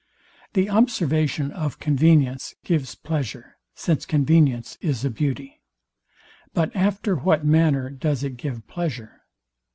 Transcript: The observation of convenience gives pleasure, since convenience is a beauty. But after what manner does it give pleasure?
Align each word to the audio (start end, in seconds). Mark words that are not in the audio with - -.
The 0.53 0.67
observation 0.67 1.51
of 1.51 1.77
convenience 1.79 2.55
gives 2.63 2.95
pleasure, 2.95 3.57
since 3.75 4.07
convenience 4.07 4.75
is 4.81 5.05
a 5.05 5.11
beauty. 5.11 5.61
But 6.55 6.75
after 6.75 7.15
what 7.15 7.45
manner 7.45 7.91
does 7.91 8.23
it 8.23 8.35
give 8.35 8.65
pleasure? 8.65 9.21